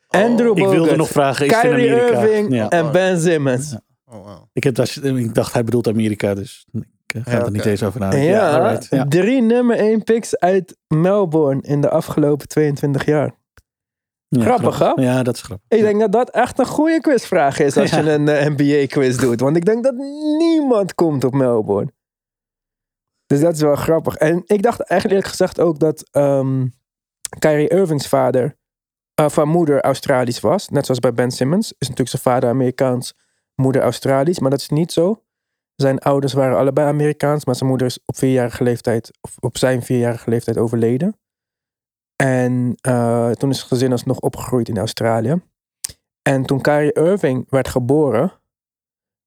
[0.07, 2.19] Andrew ik wilde Bogut, nog vragen, is het in Kyrie Amerika?
[2.21, 2.69] Irving Ja.
[2.69, 3.71] en Ben Simmons.
[3.71, 3.81] Ja.
[4.05, 4.43] Oh, wow.
[4.53, 6.85] Ik, heb ik dacht, hij bedoelt Amerika, dus ik
[7.15, 8.41] eh, ga Ja, er niet eens over Ja, nadenken.
[8.41, 8.87] alright.
[8.89, 9.05] Ja.
[9.07, 13.31] drie nummer 1 picks uit Melbourne in de afgelopen 22 jaar.
[14.27, 14.91] Ja, Grappig, hè?
[14.95, 15.77] Ja, dat is grappig.
[15.77, 17.99] Ik denk dat dat echt een goede quizvraag is als Ja.
[17.99, 19.39] je een eh, NBA-quiz doet.
[19.39, 19.95] Want ik denk dat
[20.37, 21.91] niemand komt op Melbourne.
[23.25, 24.15] Dus dat is wel grappig.
[24.15, 26.65] En ik dacht eigenlijk eerlijk gezegd ook dat ehm
[27.39, 28.57] Kyrie Irving's vader,
[29.13, 30.69] eh, van moeder Australisch was.
[30.69, 31.65] Net zoals bij Ben Simmons.
[31.77, 33.13] Is natuurlijk zijn vader Amerikaans,
[33.55, 34.39] moeder Australisch.
[34.39, 35.23] Maar dat is niet zo.
[35.75, 37.45] Zijn ouders waren allebei Amerikaans.
[37.45, 41.19] Maar zijn moeder is op vierjarige leeftijd, of op zijn vierjarige leeftijd overleden.
[42.15, 45.41] En eh, toen is het gezin alsnog opgegroeid in Australië.
[46.21, 48.41] En toen Kyrie Irving werd geboren,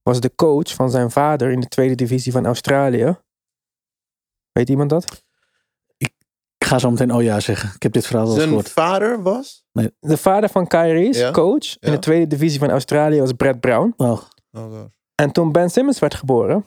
[0.02, 3.18] was de coach van zijn vader in de tweede divisie van Australië.
[4.52, 5.24] Weet iemand dat?
[6.64, 7.70] Ik ga zo meteen oh ja zeggen.
[7.74, 8.72] Ik heb dit verhaal wel eens Zijn gehoord.
[8.72, 9.64] vader was?
[10.00, 11.31] De vader van Kyrie's Ja.
[11.31, 13.94] coach in de tweede divisie van Australië was Brett Brown.
[13.96, 14.20] Oh,
[14.53, 14.81] Oh.
[15.14, 16.66] En toen Ben Simmons werd geboren,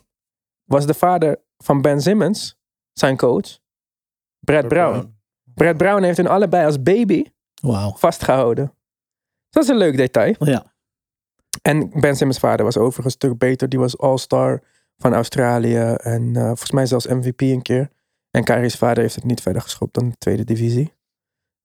[0.63, 2.57] was de vader van Ben Simmons
[2.93, 3.57] zijn coach,
[4.39, 5.15] Brett Brown.
[5.43, 7.25] Brett Brown heeft hen allebei als baby
[7.61, 7.93] wauw.
[7.95, 8.73] vastgehouden.
[9.49, 10.35] Dat is een leuk detail.
[10.39, 10.73] Ja,
[11.61, 13.69] En Ben Simmons' vader was overigens een stuk beter.
[13.69, 14.63] Die was All-Star
[14.97, 15.77] van Australië.
[15.97, 17.89] En eh, volgens mij zelfs MVP een keer.
[18.37, 20.95] En Kyrie's vader heeft het niet verder geschopt dan de tweede divisie.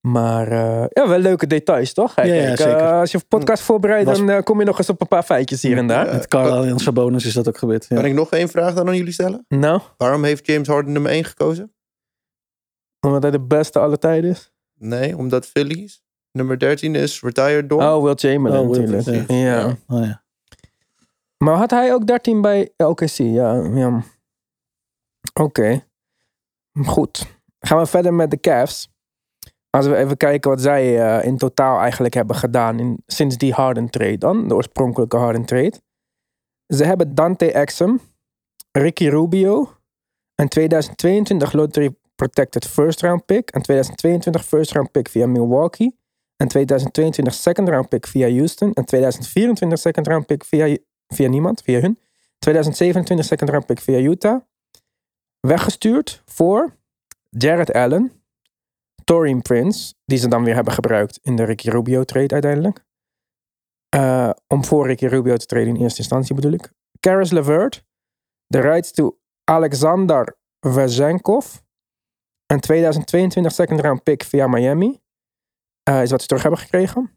[0.00, 2.16] Maar eh, ja, wel leuke details, toch?
[2.16, 2.76] Ja, ja, kijk, zeker.
[2.76, 5.08] eh, als je een podcast voorbereidt, Was- dan eh, kom je nog eens op een
[5.08, 6.06] paar feitjes hier en daar.
[6.12, 7.86] Met Carl en Sabonis is dat ook gebeurd.
[7.88, 7.96] Ja.
[7.96, 9.44] Kan ik nog één vraag dan aan jullie stellen?
[9.48, 11.74] Nou, Waarom heeft James Harden nummer 1 gekozen?
[13.00, 14.52] omdat hij de beste alle tijden is.
[14.78, 17.82] Nee, omdat Phillies nummer 13 is retired door.
[17.82, 19.30] Oh, Will Chamberlain Oh, Will, natuurlijk.
[19.30, 19.36] ja.
[19.36, 19.76] Ja.
[19.88, 20.24] Oh, ja.
[21.44, 23.08] Maar had hij ook 13 bij OKC?
[23.16, 24.02] Ja, ja.
[25.40, 25.84] Oké.
[26.80, 27.40] Goed.
[27.60, 28.90] Gaan we verder met de Cavs.
[29.70, 33.52] Als we even kijken wat zij eh, in totaal eigenlijk hebben gedaan in, sinds die
[33.52, 34.48] Harden trade dan.
[34.48, 35.80] De oorspronkelijke Harden trade.
[36.66, 38.00] Ze hebben Dante Exum,
[38.72, 39.72] Ricky Rubio,
[40.34, 45.98] een 2022 lottery protected first round pick, een 2022 first round pick via Milwaukee,
[46.36, 51.62] een 2022 second round pick via Houston, een 2024 second round pick via, via niemand,
[51.62, 51.98] via hun,
[52.38, 54.40] 2027 second round pick via Utah,
[55.46, 56.76] weggestuurd voor
[57.28, 58.12] Jared Allen,
[59.04, 62.84] Torian Prince, die ze dan weer hebben gebruikt in de Ricky Rubio trade uiteindelijk.
[63.88, 66.72] Eh, om voor Ricky Rubio te treden in eerste instantie bedoel ik.
[67.00, 67.84] Karis LeVert,
[68.46, 71.56] de rights to Alexander Vezenkov,
[72.46, 75.00] een 2022 second round pick via Miami,
[75.82, 77.10] eh, is wat ze terug hebben gekregen.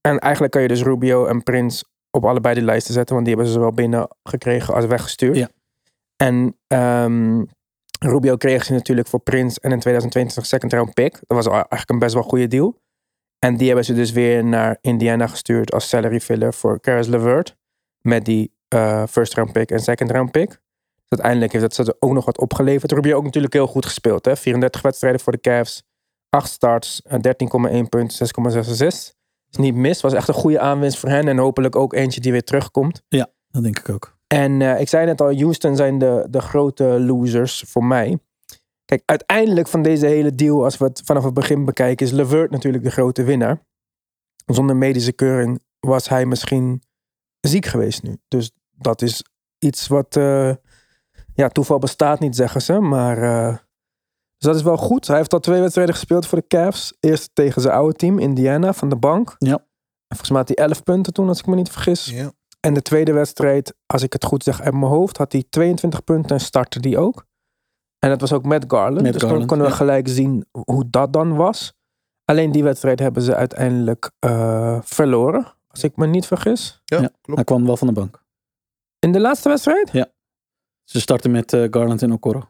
[0.00, 3.34] En eigenlijk kan je dus Rubio en Prince op allebei de lijsten zetten, want die
[3.34, 5.36] hebben ze zowel binnen gekregen als weggestuurd.
[5.36, 5.48] Ja.
[6.18, 7.44] En ehm,
[7.98, 11.12] Rubio kreeg ze natuurlijk voor Prince en een 2022 second round pick.
[11.12, 12.80] Dat was eigenlijk een best wel goede deal.
[13.38, 17.56] En die hebben ze dus weer naar Indiana gestuurd als salary filler voor Karis LeVert.
[18.00, 20.48] Met die eh, first round pick en second round pick.
[20.48, 22.92] Dus uiteindelijk heeft dat ze ook nog wat opgeleverd.
[22.92, 24.24] Rubio ook natuurlijk heel goed gespeeld.
[24.24, 24.36] Hè?
[24.36, 25.82] 34 wedstrijden voor de Cavs.
[26.28, 29.14] 8 starts, eh, 13,1 punten, 6,6 assists.
[29.50, 30.00] Is niet mis.
[30.00, 31.28] Was echt een goede aanwinst voor hen.
[31.28, 33.02] En hopelijk ook eentje die weer terugkomt.
[33.50, 34.17] Dat denk ik ook.
[34.34, 38.18] En eh, ik zei net al, Houston zijn de, de grote losers voor mij.
[38.84, 42.50] Kijk, uiteindelijk van deze hele deal, als we het vanaf het begin bekijken, is Levert
[42.50, 43.60] natuurlijk de grote winnaar.
[44.46, 46.82] Zonder medische keuring was hij misschien
[47.40, 48.16] ziek geweest nu.
[48.28, 49.24] Dus dat is
[49.58, 50.54] iets wat, eh,
[51.34, 52.80] ja, toeval bestaat niet, zeggen ze.
[52.80, 53.56] Maar, eh,
[54.36, 55.06] dus dat is wel goed.
[55.06, 56.96] Hij heeft al twee wedstrijden gespeeld voor de Cavs.
[57.00, 59.36] Eerst tegen zijn oude team, Indiana, van de bank.
[59.38, 59.52] Ja.
[59.52, 62.04] En volgens mij had hij 11 punten toen, als ik me niet vergis.
[62.04, 62.32] Ja.
[62.60, 66.04] En de tweede wedstrijd, als ik het goed zeg uit mijn hoofd, had hij 22
[66.04, 67.26] punten en startte die ook.
[67.98, 69.02] En dat was ook met Garland.
[69.02, 69.76] Met dus dan konden we ja.
[69.78, 71.72] gelijk zien hoe dat dan was.
[72.24, 76.80] Alleen die wedstrijd hebben ze uiteindelijk eh, verloren, als ik me niet vergis.
[76.84, 77.10] Ja, Ja.
[77.20, 77.34] klopt.
[77.34, 78.22] Hij kwam wel van de bank.
[78.98, 79.90] In de laatste wedstrijd?
[80.84, 82.42] Ze starten met eh, Garland en Okoro.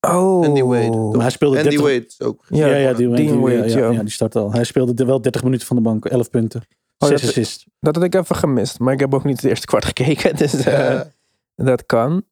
[0.00, 0.46] Oh.
[0.46, 0.96] Andy Wade.
[0.96, 2.44] Maar hij speelde Andy 30 Wade ook.
[2.48, 3.90] Ja, Ja, ja, die, Wade, ja, ja.
[3.90, 4.52] ja, die startte al.
[4.52, 6.62] Hij speelde er wel 30 minuten van de bank, 11 punten.
[7.02, 7.66] Oh, dat- assists.
[7.80, 8.78] Dat had ik even gemist.
[8.78, 10.36] Maar ik heb ook niet het eerste kwart gekeken.
[10.36, 11.00] Dus eh,
[11.54, 12.22] dat kan.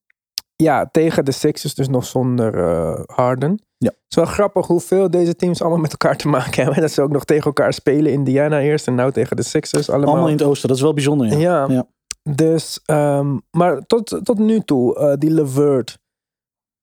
[0.56, 3.62] Ja, tegen de Sixers dus nog zonder eh, Harden.
[3.78, 3.88] Ja.
[3.88, 6.80] Het is wel grappig hoeveel deze teams allemaal met elkaar te maken hebben.
[6.82, 8.12] Dat ze ook nog tegen elkaar spelen.
[8.12, 9.90] Indiana eerst en nou tegen de Sixers.
[9.90, 10.68] Allemaal, Allemaal in het oosten.
[10.68, 11.26] Dat is wel bijzonder.
[11.26, 11.38] Ja.
[11.38, 11.66] Ja.
[11.68, 11.86] Ja.
[12.34, 15.98] Dus, ehm, maar tot, tot nu toe, eh, die Levert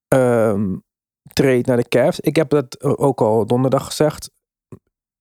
[0.08, 0.74] ehm
[1.32, 2.20] trade naar de Cavs.
[2.20, 4.30] Ik heb dat ook al donderdag gezegd.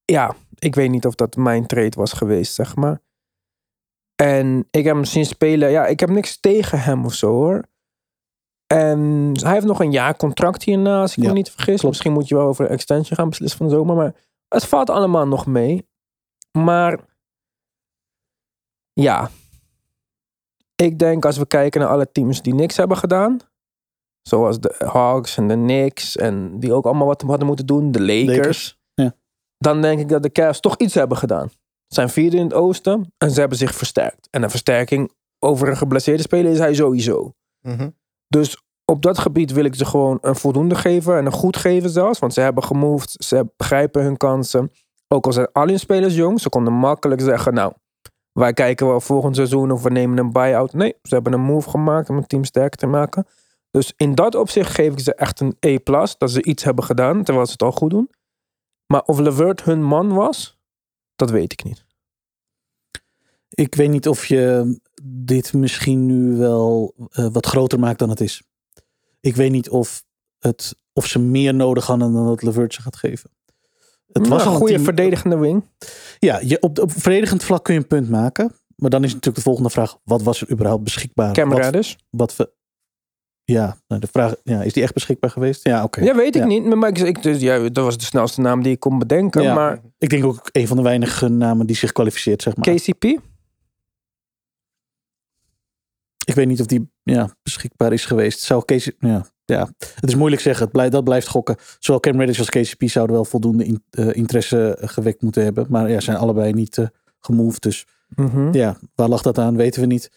[0.06, 3.02] Ja, ik weet niet of dat mijn trade was geweest, zeg maar.
[4.16, 5.72] En ik heb hem zien spelen.
[5.72, 7.64] Ja, ik heb niks tegen hem of zo hoor.
[8.68, 11.80] En hij heeft nog een jaar contract hierna, als ik Ja, me niet vergis.
[11.80, 11.84] klopt.
[11.84, 13.96] Misschien moet je wel over een extension gaan beslissen van de zomer.
[13.96, 14.16] Maar
[14.48, 15.88] het valt allemaal nog mee.
[16.52, 17.00] Maar
[18.94, 19.30] ja,
[20.76, 23.40] ik denk als we kijken naar alle teams die niks hebben gedaan.
[24.22, 26.16] Zoals de Hawks en de Knicks.
[26.16, 27.92] En die ook allemaal wat hadden moeten doen.
[27.92, 28.38] De Lakers.
[28.38, 28.80] Lakers.
[29.58, 31.50] Dan denk ik dat de Cavs toch iets hebben gedaan.
[31.50, 31.56] Ze
[31.96, 33.14] zijn vierde in het oosten.
[33.18, 34.28] En ze hebben zich versterkt.
[34.32, 37.34] En een versterking over een geblesseerde speler is hij sowieso.
[37.62, 37.90] mhm.
[38.28, 41.18] Dus op dat gebied wil ik ze gewoon een voldoende geven.
[41.18, 42.20] En een goed geven zelfs.
[42.20, 43.16] Want ze hebben gemoved.
[43.26, 44.72] Ze begrijpen hun kansen.
[45.08, 46.42] Ook al zijn al hun spelers jong.
[46.42, 47.54] Ze konden makkelijk zeggen.
[47.54, 47.74] Nou,
[48.32, 50.74] wij kijken wel volgend seizoen of we nemen een buy-out.
[50.74, 53.26] Nee, ze hebben een move gemaakt om het team sterker te maken.
[53.72, 55.78] Dus in dat opzicht geef ik ze echt een E+.
[56.18, 58.10] Dat ze iets hebben gedaan, terwijl ze het al goed doen.
[58.88, 60.58] Maar of Levert hun man was,
[61.16, 61.86] dat weet ik niet.
[63.50, 68.22] Ik weet niet of je dit misschien nu wel eh, wat groter maakt dan het
[68.22, 68.44] is.
[69.20, 70.04] Ik weet niet of,
[70.40, 73.30] het, of ze meer nodig hadden dan dat Levert ze gaat geven.
[74.12, 75.64] Het was Maar al een een goede team- verdedigende wing.
[76.20, 78.52] Ja, je, op, op verdedigend vlak kun je een punt maken.
[78.76, 81.34] Maar dan is natuurlijk de volgende vraag: wat was er überhaupt beschikbaar?
[81.34, 81.98] Camera Wat, dus.
[82.10, 82.52] wat we,
[83.46, 85.64] ja, nou, de vraag ja, is die echt beschikbaar geweest?
[85.64, 86.02] Ja, oké.
[86.04, 86.48] Ja, weet ik Ja.
[86.48, 86.76] niet.
[86.76, 89.42] Maar ik, ik, dus, ja, dat was de snelste naam die ik kon bedenken.
[89.42, 89.54] Ja.
[89.54, 92.76] Maar Ik denk ook een van de weinige namen die zich kwalificeert, zeg maar.
[92.76, 93.04] KCP?
[96.26, 98.40] Ik weet niet of die ja, beschikbaar is geweest.
[98.40, 98.64] Zou
[99.00, 100.64] ja, ja, het is moeilijk zeggen.
[100.64, 101.56] Het blijft, dat blijft gokken.
[101.80, 105.66] Zowel Cam Reddish als KCP zouden wel voldoende in- eh, interesse gewekt moeten hebben.
[105.70, 106.88] Maar ja, zijn allebei niet eh
[107.20, 107.62] gemoved.
[107.62, 108.54] Dus Mhm.
[108.54, 110.12] ja, waar lag dat aan, weten we niet.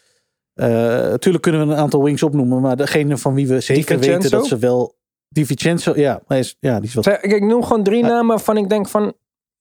[0.58, 0.66] Eh
[1.10, 2.60] natuurlijk kunnen we een aantal wings opnoemen.
[2.60, 4.36] Maar degene van wie we zeker weten DiVincenzo?
[4.38, 4.96] dat ze wel...
[5.28, 7.04] Di Vincenzo, ja, hij is, ja, die is wat...
[7.04, 9.12] Zeg, Ik noem gewoon drie namen waarvan ik denk van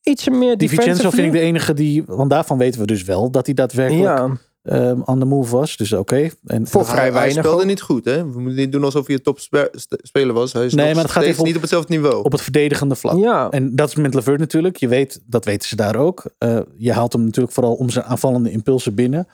[0.01, 2.03] ietsje meer Di Vincenzo vind ik de enige die...
[2.05, 5.77] Want daarvan weten we dus wel dat hij daadwerkelijk Ja, ehm, aan de move was.
[5.77, 6.29] Dus oké.
[6.45, 7.67] En Voor hij, vrij hij weinig speelde ook.
[7.67, 8.17] niet goed, hè?
[8.31, 10.53] We moeten niet doen alsof hij een topspeler was.
[10.53, 12.23] Hij is Nee, maar het gaat even op- niet op hetzelfde niveau.
[12.23, 13.17] op het verdedigende vlak.
[13.17, 13.49] ja.
[13.49, 14.77] En dat is met Levert natuurlijk.
[14.77, 16.25] Je weet, dat weten ze daar ook.
[16.37, 19.27] Eh, je haalt hem natuurlijk vooral om zijn aanvallende impulsen binnen.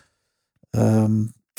[0.70, 1.12] Ehm,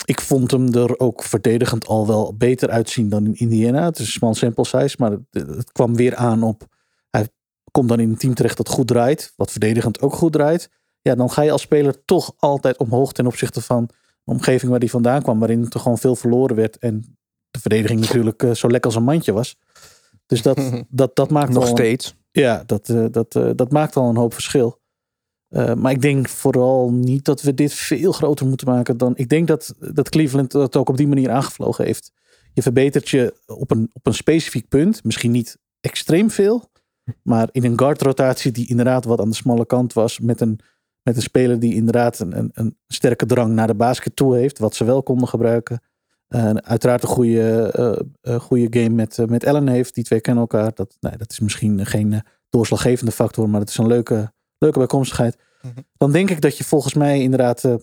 [0.04, 3.84] ik vond hem er ook verdedigend al wel beter uitzien dan in Indiana.
[3.84, 6.66] Het is een small sample size, maar het, het kwam weer aan op...
[7.10, 7.28] Hij
[7.70, 9.32] komt dan in een team terecht dat goed draait.
[9.36, 10.70] Wat verdedigend ook goed draait.
[11.00, 13.84] Ja, dan ga je als speler toch altijd omhoog ten opzichte van
[14.24, 15.38] de omgeving waar hij vandaan kwam.
[15.38, 16.78] Waarin er gewoon veel verloren werd.
[16.78, 17.16] En
[17.50, 19.56] de verdediging natuurlijk eh, zo lekker als een mandje was.
[20.26, 22.14] Dus dat, dat, dat maakt nog al een- steeds.
[22.30, 24.80] ja, dat, eh, dat, eh, dat maakt al een hoop verschil.
[25.54, 29.12] Eh, maar ik denk vooral niet dat we dit veel groter moeten maken dan.
[29.16, 32.12] Ik denk dat, dat Cleveland dat ook op die manier aangevlogen heeft.
[32.52, 35.04] Je verbetert je op een, op een specifiek punt.
[35.04, 36.70] Misschien niet extreem veel.
[37.22, 40.20] Maar in een guard-rotatie die inderdaad wat aan de smalle kant was.
[40.20, 40.60] Met een,
[41.02, 44.58] met een speler die inderdaad een, een, een sterke drang naar de basket toe heeft.
[44.58, 45.82] Wat ze wel konden gebruiken.
[46.28, 47.70] Eh, uiteraard een goede,
[48.20, 49.94] eh, goede game met, met Allen heeft.
[49.94, 50.74] Die twee kennen elkaar.
[50.74, 53.48] Dat, nee, dat is misschien geen doorslaggevende factor.
[53.50, 54.32] Maar het is een leuke,
[54.64, 55.36] leuke bijkomstigheid.
[55.62, 55.80] Mhm.
[55.96, 57.74] Dan denk ik dat je volgens mij inderdaad eh,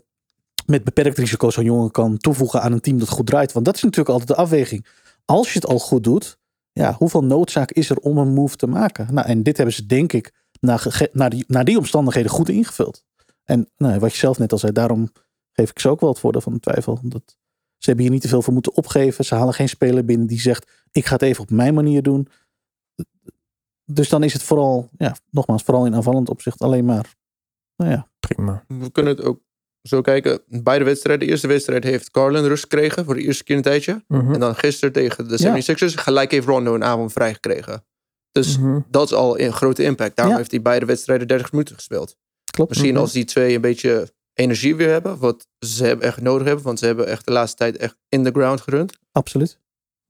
[0.65, 3.51] met beperkt risico zo'n jongen kan toevoegen aan een team dat goed draait.
[3.51, 4.85] Want dat is natuurlijk altijd de afweging.
[5.25, 6.39] Als je het al goed doet,
[6.71, 9.13] ja, hoeveel noodzaak is er om een move te maken?
[9.13, 13.03] Nou, en dit hebben ze denk ik naar, naar, die, naar die omstandigheden goed ingevuld.
[13.43, 15.11] En nou, wat je zelf net al zei, daarom
[15.51, 16.99] geef ik ze ook wel het voordeel van de twijfel.
[17.03, 17.37] Omdat
[17.77, 19.25] ze hebben hier niet te veel voor moeten opgeven.
[19.25, 22.27] Ze halen geen speler binnen die zegt, ik ga het even op mijn manier doen.
[23.93, 27.15] Dus dan is het vooral, ja, nogmaals, vooral in aanvallend opzicht alleen maar,
[27.75, 28.63] nou ja, Prima.
[28.67, 29.39] We kunnen het ook
[29.81, 30.41] zo kijken.
[30.47, 31.25] Beide wedstrijden.
[31.25, 34.03] De eerste wedstrijd heeft Garland rust gekregen voor de eerste keer in een tijdje.
[34.07, 34.33] Mhm.
[34.33, 35.95] En dan gisteren tegen de 76ers.
[35.95, 37.85] Gelijk heeft Rondo een avond vrijgekregen.
[38.31, 38.79] Dus Mhm.
[38.89, 40.15] dat is al een grote impact.
[40.15, 40.39] Daarom Ja.
[40.39, 42.15] heeft hij beide wedstrijden 30 minuten gespeeld.
[42.51, 42.69] klopt.
[42.69, 43.01] Misschien Mhm.
[43.01, 45.17] als die twee een beetje energie weer hebben.
[45.19, 46.65] Wat ze hebben echt nodig hebben.
[46.65, 48.97] Want ze hebben echt de laatste tijd echt in the ground gerund.
[49.11, 49.59] Absoluut.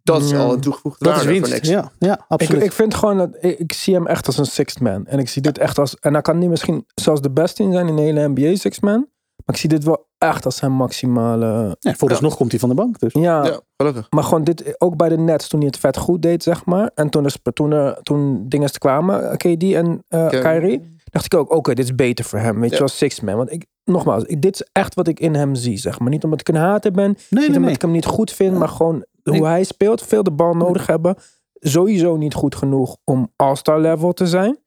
[0.03, 0.37] Dat is Ja.
[0.37, 1.63] al een toegevoegde Dat is waarde voor winst.
[1.63, 1.67] niks.
[1.81, 2.63] Ja, ja Ik, absoluut.
[2.63, 5.05] ik vind gewoon dat ik, ik zie hem echt als een sixth man.
[5.05, 5.95] En ik zie dit echt als.
[5.99, 8.81] En hij kan niet misschien zelfs de beste in zijn in de hele NBA sixth
[8.81, 9.07] man.
[9.45, 11.75] Maar ik zie dit wel echt als zijn maximale.
[11.79, 12.99] ja, vooralsnog komt hij van de bank.
[12.99, 13.13] Dus.
[13.13, 14.07] Ja, Ja, gelukkig.
[14.09, 16.91] maar gewoon dit ook bij de Nets toen hij het vet goed deed, zeg maar.
[16.95, 20.97] En toen er, toen er toen dingen kwamen, KD en eh Ken- Kyrie.
[21.03, 22.59] dacht ik ook, oké, dit is beter voor hem.
[22.59, 22.75] Weet Ja.
[22.75, 23.35] je wel, six man.
[23.35, 26.09] Want ik, nogmaals, ik, dit is echt wat ik in hem zie, zeg maar.
[26.09, 27.73] Niet omdat ik een hater ben, Nee, niet nee, omdat nee.
[27.73, 30.01] ik hem niet goed vind, maar gewoon hoe Ik- hij speelt.
[30.01, 31.15] Veel de bal nodig hebben.
[31.53, 34.59] Sowieso niet goed genoeg om all-star level te zijn.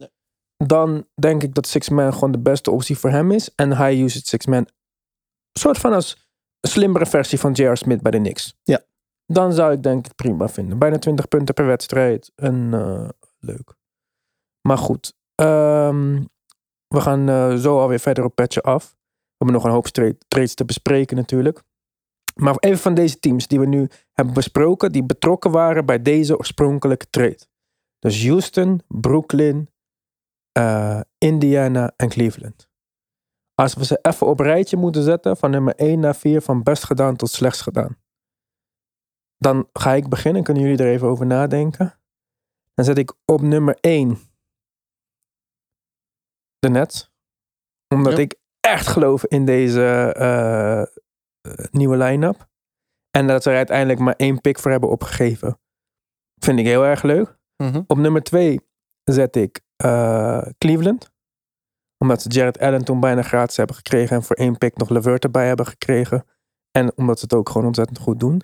[0.56, 3.54] Dan denk ik dat six man gewoon de beste optie voor hem is.
[3.54, 4.68] En hij used six man
[5.52, 6.28] soort van als
[6.60, 7.76] een slimmere versie van J.R.
[7.76, 8.54] Smith bij de Knicks.
[8.62, 8.82] Ja.
[9.26, 10.78] Dan zou ik denk ik prima vinden.
[10.78, 12.32] Bijna 20 punten per wedstrijd.
[12.34, 13.74] En eh, leuk.
[14.68, 15.14] Maar goed.
[15.34, 16.22] ehm,
[16.88, 18.84] we gaan eh, zo alweer verder op patchen af.
[18.92, 19.86] We hebben nog een hoop
[20.28, 21.62] trades te bespreken natuurlijk.
[22.34, 24.92] Maar even van deze teams die we nu hebben besproken.
[24.92, 27.46] Die betrokken waren bij deze oorspronkelijke trade.
[27.98, 29.70] Dus Houston, Brooklyn,
[30.52, 32.68] eh, Indiana en Cleveland.
[33.54, 35.36] Als we ze even op rijtje moeten zetten.
[35.36, 36.40] Van nummer 1 naar 4.
[36.40, 37.96] Van best gedaan tot slechts gedaan.
[39.36, 40.42] Dan ga ik beginnen.
[40.42, 41.98] Kunnen jullie er even over nadenken?
[42.74, 44.18] Dan zet ik op nummer 1
[46.58, 47.12] de Nets.
[47.88, 48.18] Omdat Ja.
[48.18, 50.82] ik echt geloof in deze eh,
[51.70, 52.48] nieuwe line-up.
[53.10, 55.58] En dat ze er uiteindelijk maar één pick voor hebben opgegeven.
[56.40, 57.36] Vind ik heel erg leuk.
[57.56, 57.82] Mhm.
[57.86, 58.60] Op nummer 2
[59.04, 61.12] zet ik eh, Cleveland.
[61.98, 64.16] Omdat ze Jared Allen toen bijna gratis hebben gekregen.
[64.16, 66.24] En voor één pick nog Levert erbij hebben gekregen.
[66.70, 68.40] En omdat ze het ook gewoon ontzettend goed doen.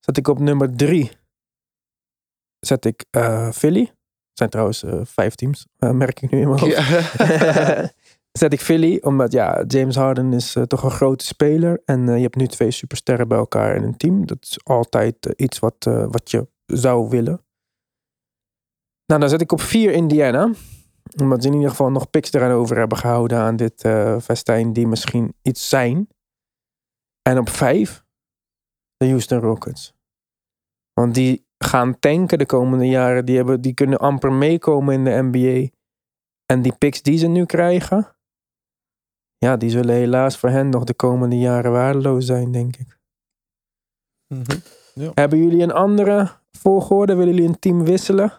[0.00, 1.10] Zet ik op nummer 3.
[2.60, 3.80] Zet ik eh, Philly.
[3.80, 5.66] Het zijn trouwens eh, vijf teams.
[5.76, 6.76] eh, merk ik nu in mijn hoofd.
[6.76, 7.90] Ja.
[8.32, 11.82] Zet ik Philly, omdat ja, James Harden is eh, toch een grote speler.
[11.84, 14.26] En eh, je hebt nu twee supersterren bij elkaar in een team.
[14.26, 17.44] Dat is altijd eh, iets wat, wat je zou willen.
[19.06, 20.52] Nou, dan zet ik op vier Indiana.
[21.20, 23.88] Omdat ze in ieder geval nog picks eraan over hebben gehouden aan dit
[24.22, 26.08] festijn die misschien iets zijn.
[27.22, 28.04] En op vijf
[28.96, 29.94] de Houston Rockets.
[30.92, 33.24] Want die gaan tanken de komende jaren.
[33.24, 35.68] Die, hebben, die kunnen amper meekomen in de NBA.
[36.46, 38.16] En die picks die ze nu krijgen,
[39.40, 42.98] ja, die zullen helaas voor hen nog de komende jaren waardeloos zijn, denk ik.
[44.34, 44.58] Mhm.
[45.14, 47.14] Hebben jullie een andere volgorde?
[47.14, 48.32] Willen jullie een team wisselen?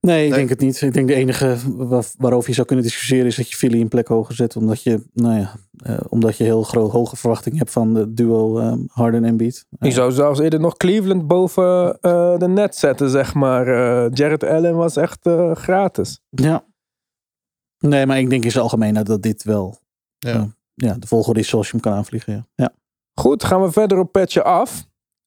[0.00, 0.38] Nee, ik Nee.
[0.38, 0.80] denk het niet.
[0.82, 3.88] Ik denk de enige wa- waarover je zou kunnen discussiëren is dat je Philly een
[3.88, 4.56] plek hoger zet.
[4.56, 8.58] Omdat je, nou ja, eh, omdat je heel groot, hoge verwachtingen hebt van de duo
[8.58, 9.66] eh, Harden en Embiid.
[9.78, 13.66] Ik zou zelfs eerder nog Cleveland boven eh, de net zetten, zeg maar.
[13.66, 16.20] Eh, Jared Allen was echt gratis.
[16.30, 16.64] Ja.
[17.78, 19.78] Nee, maar ik denk in zijn algemeenheid dat dit wel
[20.18, 20.32] Ja.
[20.32, 20.48] Ja.
[20.74, 22.32] ja, de volgorde is zoals je hem kan aanvliegen.
[22.32, 22.46] Ja.
[22.54, 22.74] ja.
[23.20, 24.86] Goed, gaan we verder op Petje Af.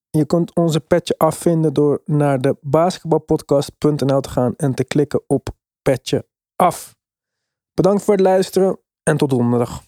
[0.10, 5.24] Je kunt onze Petje Af vinden door naar de basketbalpodcast.nl te gaan en te klikken
[5.28, 5.50] op
[5.82, 6.96] Petje Af.
[7.74, 9.84] Bedankt voor het luisteren en tot donderdag.